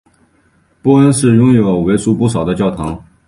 [0.81, 2.99] 波恩市拥有为数不少的教堂。